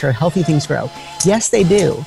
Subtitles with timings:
[0.00, 0.90] sure healthy things grow.
[1.26, 2.02] Yes, they do,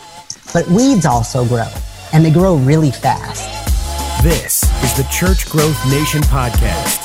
[0.51, 1.69] but weeds also grow,
[2.11, 3.43] and they grow really fast.
[4.23, 7.01] This is the Church Growth Nation podcast.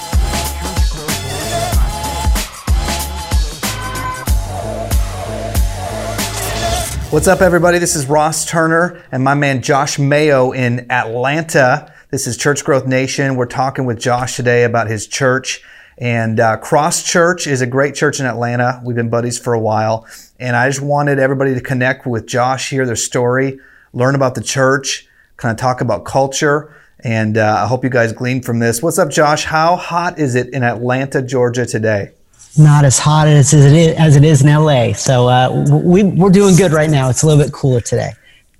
[7.12, 7.78] What's up, everybody?
[7.78, 11.92] This is Ross Turner and my man Josh Mayo in Atlanta.
[12.10, 13.36] This is Church Growth Nation.
[13.36, 15.62] We're talking with Josh today about his church.
[15.98, 18.80] And uh, Cross Church is a great church in Atlanta.
[18.84, 20.06] We've been buddies for a while.
[20.38, 23.58] And I just wanted everybody to connect with Josh, hear their story,
[23.92, 26.74] learn about the church, kind of talk about culture.
[27.00, 28.82] And uh, I hope you guys glean from this.
[28.82, 29.44] What's up, Josh?
[29.44, 32.12] How hot is it in Atlanta, Georgia today?
[32.58, 34.92] not as hot as it is, as it is in LA.
[34.92, 37.08] So uh, we, we're doing good right now.
[37.08, 38.12] It's a little bit cooler today.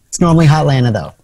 [0.06, 1.14] It's normally hot Atlanta though.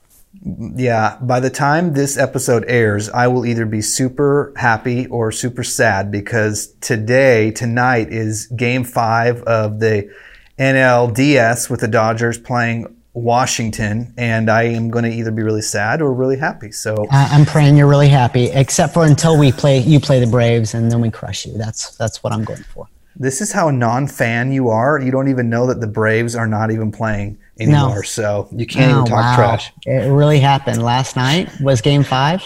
[0.44, 5.64] Yeah, by the time this episode airs, I will either be super happy or super
[5.64, 10.14] sad because today, tonight is game five of the
[10.58, 16.02] NLDS with the Dodgers playing Washington, and I am going to either be really sad
[16.02, 16.72] or really happy.
[16.72, 20.74] So I'm praying you're really happy, except for until we play, you play the Braves,
[20.74, 21.56] and then we crush you.
[21.56, 22.86] That's that's what I'm going for.
[23.16, 25.00] This is how non-fan you are.
[25.00, 28.02] You don't even know that the Braves are not even playing anymore, no.
[28.02, 29.36] so you can't oh, even talk wow.
[29.36, 29.72] trash.
[29.86, 31.50] It really happened last night.
[31.60, 32.42] Was Game Five?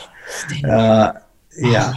[0.64, 1.12] Uh,
[1.56, 1.94] yeah.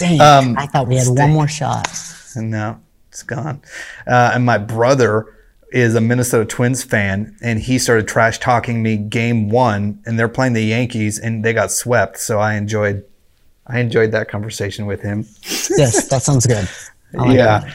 [0.00, 1.88] Oh, um, I thought we had one more shot.
[2.36, 3.60] No, it's gone.
[4.06, 5.34] Uh, and my brother
[5.70, 10.28] is a Minnesota Twins fan, and he started trash talking me game one, and they're
[10.28, 12.18] playing the Yankees, and they got swept.
[12.18, 13.04] So I enjoyed,
[13.66, 15.26] I enjoyed that conversation with him.
[15.76, 16.68] yes, that sounds good.
[17.12, 17.72] Like yeah.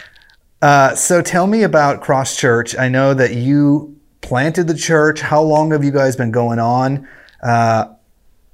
[0.62, 2.78] Uh, so tell me about Cross Church.
[2.78, 3.93] I know that you
[4.24, 5.22] planted the church.
[5.22, 7.08] How long have you guys been going on?
[7.44, 7.94] Uh,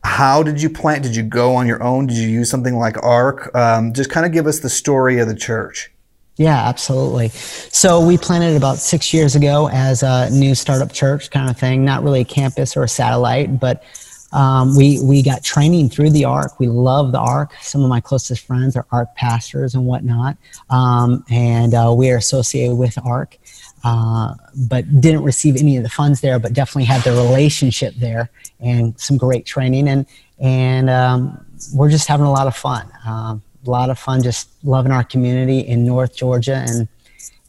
[0.03, 1.03] how did you plant?
[1.03, 2.07] Did you go on your own?
[2.07, 3.55] Did you use something like ARC?
[3.55, 5.91] Um, just kind of give us the story of the church.
[6.37, 7.29] Yeah, absolutely.
[7.29, 11.83] So we planted about six years ago as a new startup church kind of thing,
[11.83, 13.83] not really a campus or a satellite, but
[14.31, 17.99] um, we we got training through the ARC We love the ARC Some of my
[17.99, 20.37] closest friends are ARC pastors and whatnot,
[20.69, 23.37] um, and uh, we are associated with ARC.
[23.83, 24.35] Uh,
[24.67, 28.29] but didn't receive any of the funds there, but definitely had the relationship there
[28.59, 30.05] and some great training, and
[30.39, 32.89] and um, we're just having a lot of fun.
[33.05, 36.87] Um, a lot of fun just loving our community in North Georgia and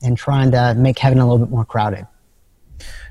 [0.02, 2.06] and trying to make heaven a little bit more crowded.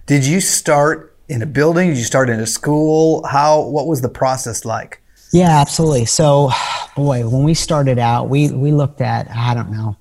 [0.05, 1.89] Did you start in a building?
[1.89, 3.25] Did you start in a school?
[3.25, 5.01] How what was the process like?
[5.31, 6.05] Yeah, absolutely.
[6.05, 6.49] So,
[6.95, 9.95] boy, when we started out, we we looked at I don't know,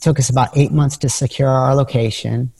[0.00, 2.52] took us about eight months to secure our location,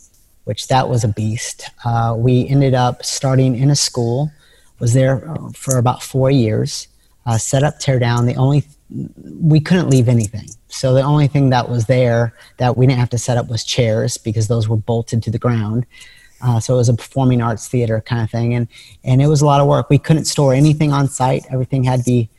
[0.44, 1.70] which that was a beast.
[1.84, 4.30] Uh, we ended up starting in a school,
[4.78, 6.88] was there uh, for about four years,
[7.26, 8.26] uh, set up, tear down.
[8.26, 8.64] The only
[9.40, 10.48] we couldn't leave anything.
[10.68, 13.62] So the only thing that was there that we didn't have to set up was
[13.62, 15.86] chairs because those were bolted to the ground.
[16.42, 18.66] Uh, so it was a performing arts theater kind of thing, and
[19.04, 19.90] and it was a lot of work.
[19.90, 21.44] We couldn't store anything on site.
[21.50, 22.30] Everything had to be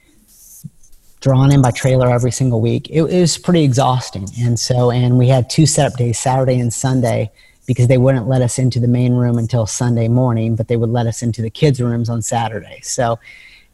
[1.22, 2.90] drawn in by trailer every single week.
[2.90, 6.74] It, it was pretty exhausting, and so and we had two setup days, Saturday and
[6.74, 7.32] Sunday,
[7.66, 10.90] because they wouldn't let us into the main room until Sunday morning, but they would
[10.90, 12.82] let us into the kids' rooms on Saturday.
[12.84, 13.20] So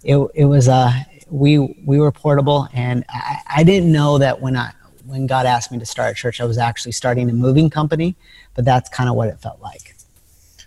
[0.03, 0.93] it it was a uh,
[1.29, 4.71] we we were portable, and I, I didn't know that when I
[5.05, 8.15] when God asked me to start a church, I was actually starting a moving company,
[8.53, 9.95] but that's kind of what it felt like.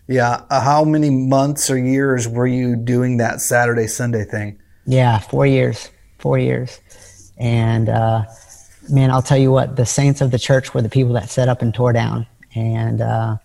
[0.09, 0.45] Yeah.
[0.51, 4.59] Uh, how many months or years were you doing that Saturday Sunday thing?
[4.87, 5.91] Yeah, four years.
[6.21, 6.81] Four years.
[7.39, 8.25] And uh,
[8.91, 11.49] man, I'll tell you what, the saints of the church were the people that set
[11.49, 13.37] up and tore down, and uh,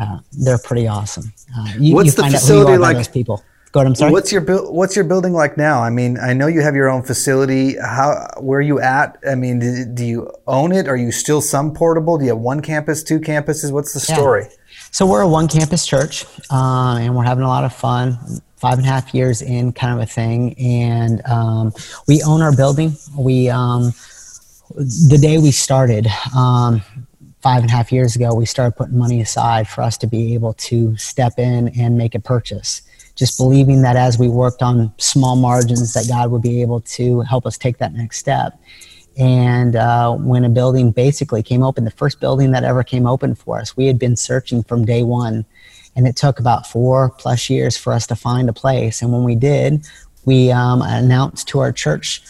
[0.00, 1.32] uh they're pretty awesome.
[1.56, 2.96] Uh, you, What's you the facility like?
[2.96, 3.42] Those people.
[3.72, 3.86] Go ahead.
[3.86, 4.12] I'm sorry.
[4.12, 5.82] What's your bu- What's your building like now?
[5.82, 7.76] I mean, I know you have your own facility.
[7.78, 9.16] How where are you at?
[9.26, 10.88] I mean, do, do you own it?
[10.88, 12.18] Are you still some portable?
[12.18, 13.72] Do you have one campus, two campuses?
[13.72, 14.42] What's the story?
[14.44, 14.56] Yeah.
[14.90, 18.18] So we're a one campus church, uh, and we're having a lot of fun.
[18.62, 21.72] Five and a half years in, kind of a thing, and um,
[22.06, 22.94] we own our building.
[23.18, 23.92] We um,
[24.76, 26.06] the day we started.
[26.36, 26.80] Um,
[27.40, 30.32] five and a half years ago, we started putting money aside for us to be
[30.34, 32.82] able to step in and make a purchase
[33.14, 37.20] just believing that as we worked on small margins that god would be able to
[37.22, 38.58] help us take that next step
[39.18, 43.34] and uh, when a building basically came open the first building that ever came open
[43.34, 45.44] for us we had been searching from day one
[45.96, 49.24] and it took about four plus years for us to find a place and when
[49.24, 49.86] we did
[50.24, 52.22] we um, announced to our church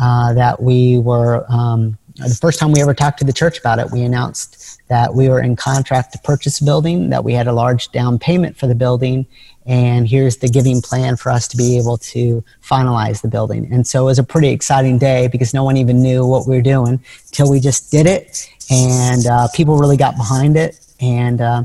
[0.00, 3.78] uh, that we were um, the first time we ever talked to the church about
[3.78, 7.46] it we announced that we were in contract to purchase a building that we had
[7.46, 9.26] a large down payment for the building
[9.66, 13.68] and here's the giving plan for us to be able to finalize the building.
[13.72, 16.54] And so it was a pretty exciting day because no one even knew what we
[16.54, 20.78] were doing until we just did it, and uh, people really got behind it.
[21.00, 21.64] And uh,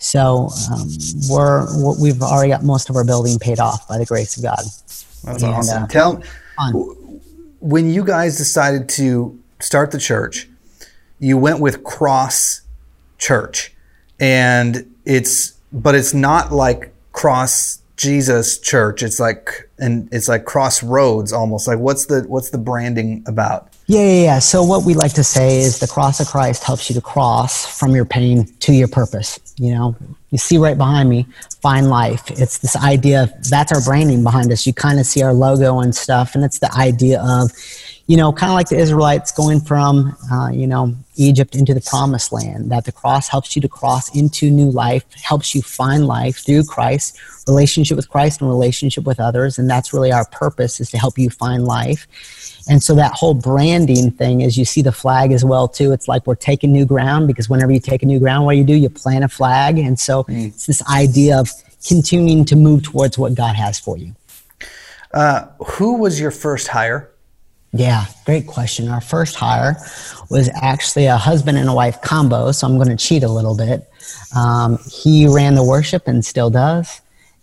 [0.00, 0.88] So um,
[1.28, 4.58] we're, we've already got most of our building paid off by the grace of God.
[5.24, 5.82] That's and, awesome.
[5.84, 6.22] Uh, Tell
[6.56, 6.72] fun.
[7.60, 10.48] when you guys decided to start the church,
[11.18, 12.62] you went with Cross
[13.18, 13.74] Church,
[14.18, 19.02] and it's but it's not like Cross Jesus Church.
[19.02, 21.68] It's like and it's like Crossroads almost.
[21.68, 23.69] Like what's the what's the branding about?
[23.90, 24.38] Yeah, yeah, yeah.
[24.38, 27.66] So what we like to say is the cross of Christ helps you to cross
[27.66, 29.40] from your pain to your purpose.
[29.56, 29.96] You know,
[30.30, 31.26] you see right behind me,
[31.60, 32.30] find life.
[32.30, 34.64] It's this idea of that's our branding behind us.
[34.64, 37.50] You kind of see our logo and stuff, and it's the idea of,
[38.10, 41.80] you know, kind of like the Israelites going from, uh, you know, Egypt into the
[41.80, 46.08] promised land, that the cross helps you to cross into new life, helps you find
[46.08, 47.16] life through Christ,
[47.46, 49.60] relationship with Christ and relationship with others.
[49.60, 52.08] And that's really our purpose is to help you find life.
[52.68, 55.92] And so that whole branding thing is you see the flag as well too.
[55.92, 58.58] It's like we're taking new ground because whenever you take a new ground, what do
[58.58, 58.74] you do?
[58.74, 59.78] You plant a flag.
[59.78, 60.48] And so mm.
[60.48, 61.48] it's this idea of
[61.86, 64.16] continuing to move towards what God has for you.
[65.12, 67.09] Uh, who was your first hire?
[67.72, 68.88] Yeah, great question.
[68.88, 69.76] Our first hire
[70.28, 73.56] was actually a husband and a wife combo, so I'm going to cheat a little
[73.56, 73.88] bit.
[74.36, 77.00] Um, he ran the worship and still does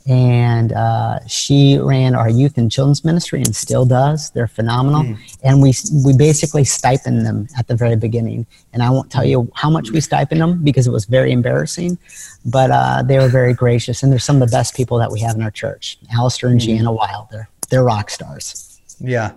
[0.08, 4.30] and uh, she ran our youth and children's ministry and still does.
[4.32, 5.38] They're phenomenal, mm.
[5.44, 5.74] and we
[6.06, 8.48] we basically stipend them at the very beginning.
[8.72, 11.98] And I won't tell you how much we stipend them because it was very embarrassing,
[12.46, 15.20] but uh, they were very gracious, and they're some of the best people that we
[15.20, 15.98] have in our church.
[16.14, 16.64] Alistair and mm.
[16.64, 18.80] Gianna Wild, they're they're rock stars.
[19.02, 19.34] Yeah,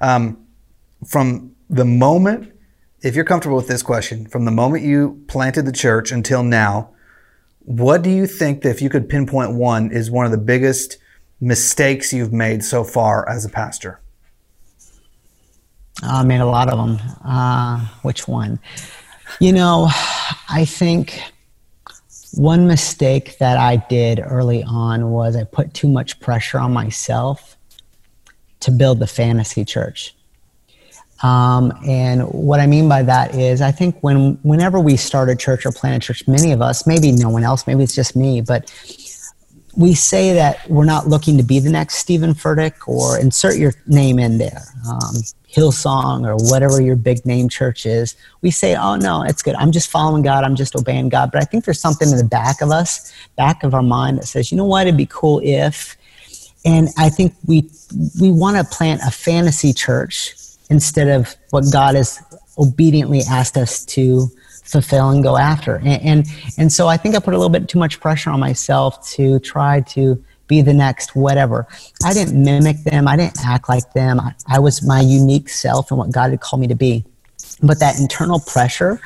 [0.00, 0.46] um,
[1.06, 2.52] from the moment,
[3.02, 6.92] if you're comfortable with this question, from the moment you planted the church until now
[7.64, 10.98] what do you think that if you could pinpoint one is one of the biggest
[11.40, 14.00] mistakes you've made so far as a pastor?
[16.02, 17.08] I made a lot of them.
[17.24, 18.58] Uh, which one?
[19.40, 19.88] You know,
[20.48, 21.22] I think
[22.34, 27.56] one mistake that I did early on was I put too much pressure on myself
[28.62, 30.14] to build the fantasy church.
[31.22, 35.36] Um, and what I mean by that is, I think when whenever we start a
[35.36, 38.16] church or plant a church, many of us, maybe no one else, maybe it's just
[38.16, 38.72] me, but
[39.76, 43.72] we say that we're not looking to be the next Steven Furtick or insert your
[43.86, 45.14] name in there, um,
[45.50, 48.14] Hillsong or whatever your big name church is.
[48.42, 49.54] We say, oh no, it's good.
[49.54, 50.44] I'm just following God.
[50.44, 51.30] I'm just obeying God.
[51.32, 54.26] But I think there's something in the back of us, back of our mind that
[54.26, 55.96] says, you know what, it'd be cool if.
[56.64, 57.68] And I think we
[58.20, 60.34] we want to plant a fantasy church
[60.70, 62.20] instead of what God has
[62.58, 64.28] obediently asked us to
[64.64, 65.76] fulfill and go after.
[65.76, 66.26] And, and,
[66.56, 69.38] and so I think I put a little bit too much pressure on myself to
[69.40, 71.66] try to be the next whatever.
[72.04, 73.06] I didn't mimic them.
[73.08, 74.20] I didn't act like them.
[74.20, 77.04] I, I was my unique self and what God had called me to be.
[77.62, 79.00] But that internal pressure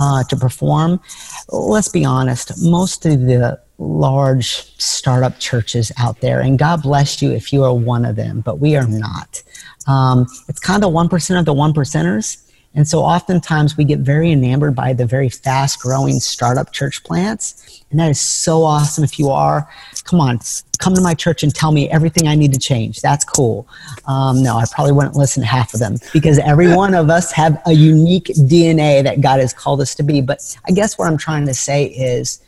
[0.00, 1.00] uh, to perform,
[1.48, 7.32] let's be honest, most of the large startup churches out there, and God bless you
[7.32, 9.42] if you are one of them, but we are not.
[9.86, 12.46] Um, it's kind of 1% of the one percenters.
[12.74, 17.82] And so oftentimes we get very enamored by the very fast growing startup church plants.
[17.90, 19.02] And that is so awesome.
[19.02, 19.68] If you are,
[20.04, 20.38] come on,
[20.78, 23.00] come to my church and tell me everything I need to change.
[23.00, 23.66] That's cool.
[24.06, 27.32] Um, no, I probably wouldn't listen to half of them because every one of us
[27.32, 30.20] have a unique DNA that God has called us to be.
[30.20, 32.40] But I guess what I'm trying to say is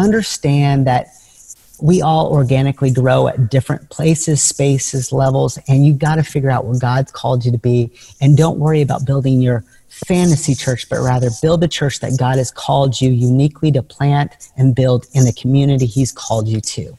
[0.00, 1.08] understand that
[1.80, 6.64] we all organically grow at different places, spaces, levels, and you've got to figure out
[6.64, 7.90] what God's called you to be.
[8.20, 12.36] And don't worry about building your fantasy church, but rather build a church that God
[12.36, 16.96] has called you uniquely to plant and build in the community He's called you to.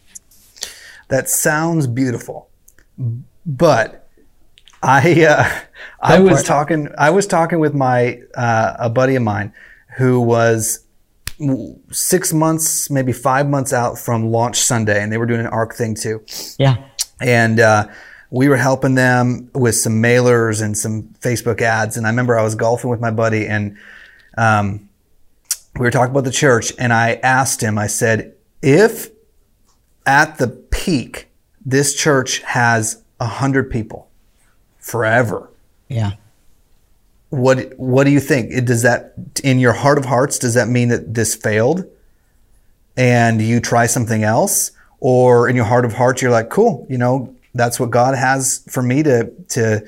[1.09, 2.49] That sounds beautiful,
[3.45, 4.07] but
[4.81, 5.59] I uh,
[5.99, 9.53] I was talking I was talking with my uh, a buddy of mine
[9.97, 10.85] who was
[11.91, 15.73] six months, maybe five months out from launch Sunday, and they were doing an ARC
[15.73, 16.23] thing too.
[16.57, 16.77] Yeah.
[17.19, 17.87] And uh,
[18.29, 21.97] we were helping them with some mailers and some Facebook ads.
[21.97, 23.77] And I remember I was golfing with my buddy, and
[24.37, 24.89] um,
[25.75, 29.09] we were talking about the church, and I asked him, I said, if
[30.05, 31.27] at the peak
[31.65, 34.09] this church has a hundred people
[34.79, 35.49] forever.
[35.87, 36.13] Yeah
[37.31, 38.65] what what do you think?
[38.65, 41.85] Does that in your heart of hearts does that mean that this failed
[42.97, 46.97] and you try something else or in your heart of hearts you're like, "Cool, you
[46.97, 49.81] know, that's what God has for me to to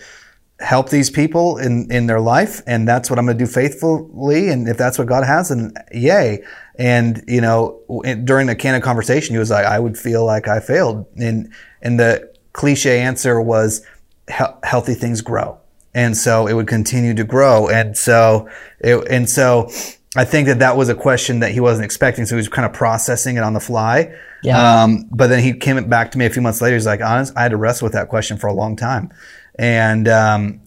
[0.59, 4.47] help these people in in their life and that's what I'm going to do faithfully
[4.47, 6.41] and if that's what God has then yay."
[6.75, 7.81] And you know,
[8.23, 11.99] during the candid conversation he was like, "I would feel like I failed." And and
[11.99, 13.85] the cliche answer was
[14.29, 15.59] healthy things grow
[15.93, 17.69] and so it would continue to grow.
[17.69, 19.69] And so, it, and so,
[20.15, 22.65] I think that that was a question that he wasn't expecting, so he was kind
[22.67, 24.13] of processing it on the fly.
[24.43, 24.83] Yeah.
[24.83, 26.75] Um, but then he came back to me a few months later.
[26.75, 29.11] He's like, "Honest, I had to wrestle with that question for a long time."
[29.57, 30.61] And um,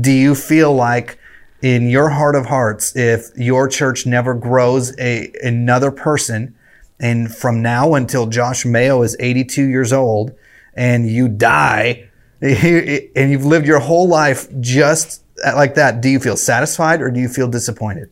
[0.00, 1.18] do you feel like,
[1.62, 6.54] in your heart of hearts, if your church never grows a another person,
[7.00, 10.32] and from now until Josh Mayo is 82 years old,
[10.74, 15.22] and you die, and you've lived your whole life just
[15.54, 18.10] like that, do you feel satisfied or do you feel disappointed?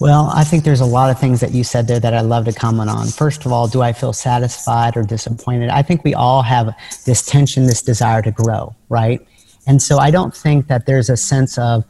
[0.00, 2.46] Well, I think there's a lot of things that you said there that I'd love
[2.46, 3.08] to comment on.
[3.08, 5.68] First of all, do I feel satisfied or disappointed?
[5.68, 9.20] I think we all have this tension, this desire to grow, right?
[9.66, 11.84] And so I don't think that there's a sense of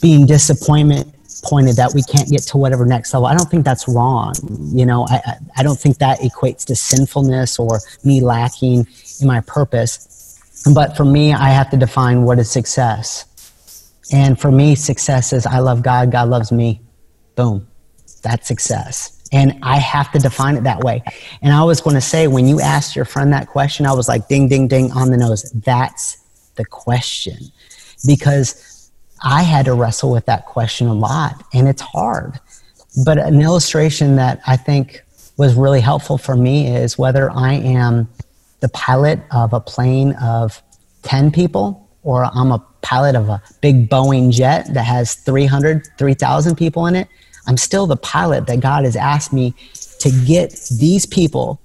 [0.00, 3.26] being disappointment pointed that we can't get to whatever next level.
[3.26, 4.34] I don't think that's wrong.
[4.72, 8.86] You know, I, I don't think that equates to sinfulness or me lacking
[9.20, 10.08] in my purpose.
[10.72, 13.26] But for me, I have to define what is success.
[14.12, 16.80] And for me, success is I love God, God loves me.
[17.34, 17.66] Boom.
[18.22, 19.18] That's success.
[19.32, 21.02] And I have to define it that way.
[21.40, 24.08] And I was going to say, when you asked your friend that question, I was
[24.08, 25.50] like, ding, ding, ding on the nose.
[25.52, 26.18] That's
[26.56, 27.38] the question.
[28.06, 28.90] Because
[29.24, 32.38] I had to wrestle with that question a lot, and it's hard.
[33.04, 35.02] But an illustration that I think
[35.38, 38.08] was really helpful for me is whether I am
[38.62, 40.62] the pilot of a plane of
[41.02, 46.56] 10 people or I'm a pilot of a big Boeing jet that has 300, 3,000
[46.56, 47.08] people in it
[47.46, 49.54] I'm still the pilot that God has asked me
[49.98, 51.60] to get these people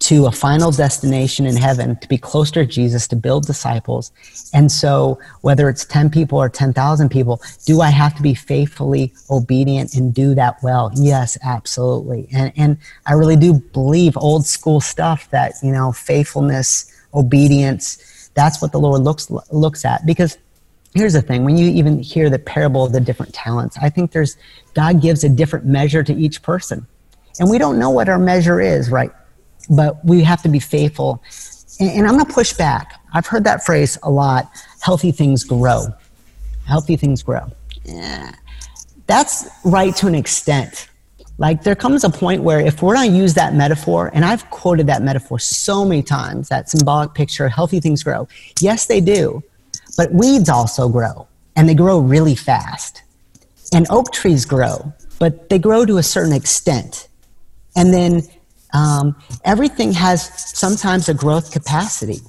[0.00, 4.10] to a final destination in heaven, to be closer to Jesus, to build disciples.
[4.54, 9.12] And so, whether it's 10 people or 10,000 people, do I have to be faithfully
[9.30, 10.90] obedient and do that well?
[10.94, 12.28] Yes, absolutely.
[12.32, 18.62] And, and I really do believe old school stuff that, you know, faithfulness, obedience, that's
[18.62, 20.06] what the Lord looks, looks at.
[20.06, 20.38] Because
[20.94, 24.12] here's the thing when you even hear the parable of the different talents, I think
[24.12, 24.38] there's
[24.72, 26.86] God gives a different measure to each person.
[27.38, 29.10] And we don't know what our measure is, right?
[29.68, 31.22] But we have to be faithful.
[31.78, 33.00] And, and I'm going to push back.
[33.12, 34.50] I've heard that phrase a lot
[34.80, 35.86] healthy things grow.
[36.66, 37.50] Healthy things grow.
[37.84, 38.32] Yeah.
[39.06, 40.88] That's right to an extent.
[41.38, 44.48] Like there comes a point where if we're going to use that metaphor, and I've
[44.50, 48.28] quoted that metaphor so many times, that symbolic picture, healthy things grow.
[48.60, 49.42] Yes, they do.
[49.96, 51.26] But weeds also grow,
[51.56, 53.02] and they grow really fast.
[53.72, 57.08] And oak trees grow, but they grow to a certain extent.
[57.74, 58.22] And then
[58.72, 62.20] um, everything has sometimes a growth capacity.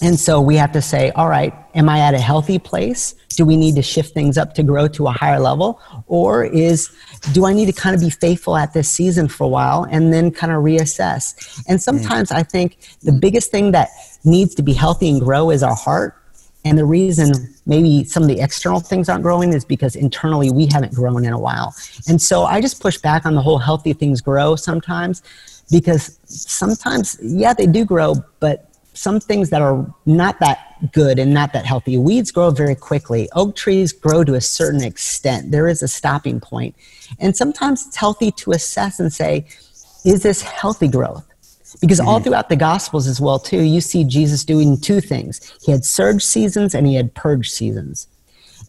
[0.00, 3.16] And so we have to say, all right, am I at a healthy place?
[3.30, 5.80] Do we need to shift things up to grow to a higher level?
[6.06, 6.90] Or is,
[7.32, 10.12] do I need to kind of be faithful at this season for a while and
[10.12, 11.62] then kind of reassess?
[11.68, 13.88] And sometimes I think the biggest thing that
[14.24, 16.14] needs to be healthy and grow is our heart.
[16.64, 17.32] And the reason
[17.66, 21.32] maybe some of the external things aren't growing is because internally we haven't grown in
[21.32, 21.74] a while.
[22.08, 25.22] And so I just push back on the whole healthy things grow sometimes
[25.70, 31.32] because sometimes, yeah, they do grow, but some things that are not that good and
[31.32, 31.96] not that healthy.
[31.96, 33.28] Weeds grow very quickly.
[33.34, 35.50] Oak trees grow to a certain extent.
[35.50, 36.74] There is a stopping point.
[37.20, 39.46] And sometimes it's healthy to assess and say,
[40.04, 41.24] is this healthy growth?
[41.80, 42.24] Because all mm-hmm.
[42.24, 45.56] throughout the Gospels as well, too, you see Jesus doing two things.
[45.62, 48.08] He had surge seasons and he had purge seasons.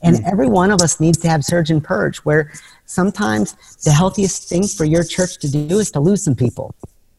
[0.02, 0.32] And mm.
[0.32, 2.52] every one of us needs to have surge and purge, where
[2.86, 6.74] sometimes the healthiest thing for your church to do is to lose some people.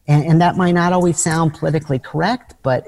[0.07, 2.87] And, and that might not always sound politically correct, but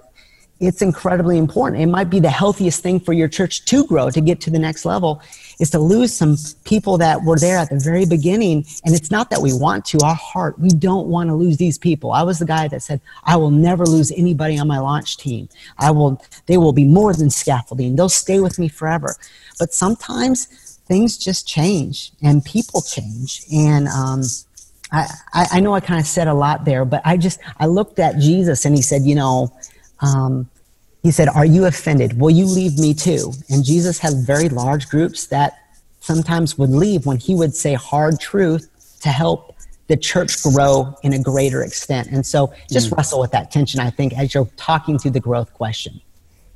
[0.59, 1.81] it's incredibly important.
[1.81, 4.59] It might be the healthiest thing for your church to grow, to get to the
[4.59, 5.21] next level,
[5.59, 8.65] is to lose some people that were there at the very beginning.
[8.85, 11.77] And it's not that we want to, our heart, we don't want to lose these
[11.77, 12.11] people.
[12.11, 15.49] I was the guy that said, I will never lose anybody on my launch team.
[15.79, 17.95] I will, they will be more than scaffolding.
[17.95, 19.15] They'll stay with me forever.
[19.59, 20.45] But sometimes
[20.85, 23.43] things just change and people change.
[23.51, 24.23] And, um,
[24.93, 27.97] I, I know I kind of said a lot there, but I just, I looked
[27.97, 29.51] at Jesus and he said, you know,
[30.03, 30.49] um,
[31.01, 32.19] he said, Are you offended?
[32.19, 33.33] Will you leave me too?
[33.49, 35.57] And Jesus had very large groups that
[35.99, 38.69] sometimes would leave when he would say hard truth
[39.01, 39.55] to help
[39.87, 42.07] the church grow in a greater extent.
[42.11, 42.97] And so just mm.
[42.97, 46.01] wrestle with that tension, I think, as you're talking through the growth question.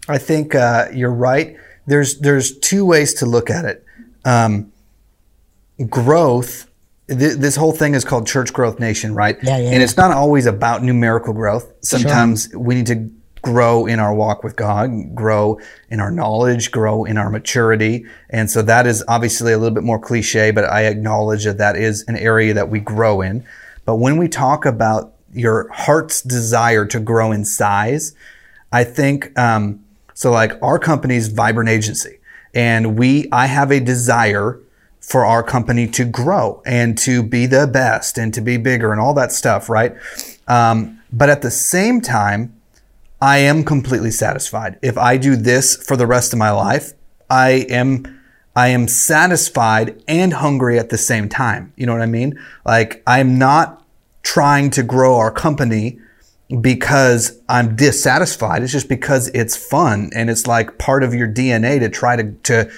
[0.08, 1.58] I think uh, you're right.
[1.86, 3.84] There's, there's two ways to look at it.
[4.24, 4.72] Um,
[5.90, 6.66] growth
[7.08, 10.46] this whole thing is called church growth nation right yeah, yeah, and it's not always
[10.46, 12.60] about numerical growth sometimes sure.
[12.60, 13.10] we need to
[13.42, 18.06] grow in our walk with God, grow in our knowledge, grow in our maturity.
[18.30, 21.76] And so that is obviously a little bit more cliche, but I acknowledge that that
[21.76, 23.46] is an area that we grow in.
[23.86, 28.16] But when we talk about your heart's desire to grow in size,
[28.72, 32.18] I think, um, so like our company's Vibrant Agency
[32.54, 34.60] and we, I have a desire
[35.00, 39.00] for our company to grow and to be the best and to be bigger and
[39.00, 39.96] all that stuff, right?
[40.48, 42.57] Um, but at the same time,
[43.22, 44.78] I am completely satisfied.
[44.82, 46.94] If I do this for the rest of my life,
[47.30, 48.14] I am
[48.56, 51.74] I am satisfied and hungry at the same time.
[51.76, 52.40] You know what I mean?
[52.66, 53.86] Like I'm not
[54.24, 56.00] trying to grow our company
[56.62, 58.64] because I'm dissatisfied.
[58.64, 62.32] It's just because it's fun and it's like part of your DNA to try to,
[62.44, 62.72] to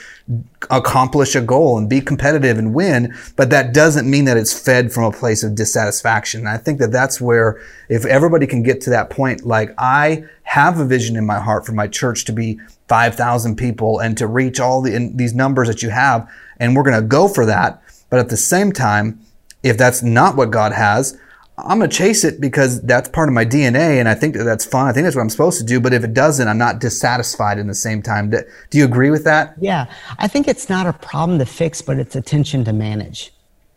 [0.71, 3.15] accomplish a goal and be competitive and win.
[3.35, 6.41] But that doesn't mean that it's fed from a place of dissatisfaction.
[6.41, 10.23] And I think that that's where if everybody can get to that point, like I
[10.43, 14.25] have a vision in my heart for my church to be 5,000 people and to
[14.25, 16.27] reach all the, these numbers that you have.
[16.57, 17.83] And we're going to go for that.
[18.09, 19.19] But at the same time,
[19.61, 21.19] if that's not what God has,
[21.65, 24.43] I'm going to chase it because that's part of my DNA and I think that
[24.43, 24.87] that's fun.
[24.87, 25.79] I think that's what I'm supposed to do.
[25.79, 28.29] But if it doesn't, I'm not dissatisfied in the same time.
[28.29, 29.55] Do, you agree with that?
[29.59, 29.85] Yeah.
[30.17, 33.33] I think it's not a problem to fix, but it's a tension to manage.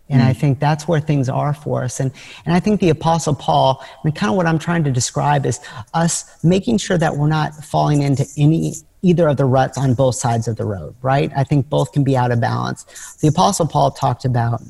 [0.09, 0.21] And.
[0.21, 1.99] I think that's where things are for us.
[1.99, 2.11] And,
[2.45, 5.47] and I think the Apostle Paul, I mean, kind of what I'm trying to describe
[5.47, 5.59] is
[5.95, 10.15] us making sure that we're not falling into any either of the ruts on both
[10.15, 11.33] sides of the road, right?
[11.35, 12.85] I think both can be out of balance.
[13.23, 14.61] The Apostle Paul talked about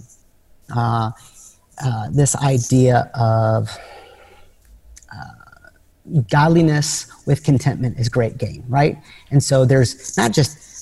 [0.75, 1.11] uh,
[1.85, 3.69] uh, this idea of
[5.13, 8.97] uh, godliness with contentment is great gain, right?
[9.31, 10.73] And so there's not just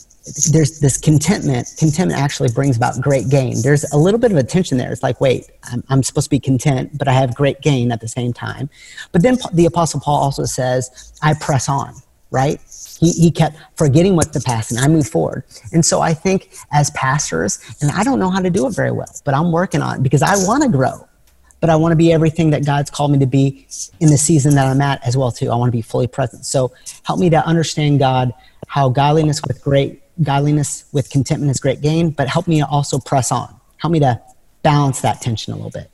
[0.52, 1.66] there's this contentment.
[1.78, 3.62] Contentment actually brings about great gain.
[3.62, 4.92] There's a little bit of a tension there.
[4.92, 8.00] It's like, wait, I'm, I'm supposed to be content, but I have great gain at
[8.00, 8.69] the same time.
[9.12, 11.95] But then the Apostle Paul also says, I press on,
[12.31, 12.61] right?
[12.99, 15.45] He, he kept forgetting what the past and I move forward.
[15.73, 18.93] And so I think as pastors, and I don't know how to do it very
[18.93, 21.07] well, but I'm working on it because I want to grow,
[21.61, 23.67] but I want to be everything that God's called me to be
[24.01, 25.51] in the season that I'm at as well too.
[25.51, 26.45] I want to be fully present.
[26.45, 26.73] So
[27.05, 28.33] help me to understand God,
[28.67, 32.99] how godliness with great godliness with contentment is great gain, but help me to also
[32.99, 33.55] press on.
[33.79, 34.21] Help me to
[34.63, 35.91] balance that tension a little bit.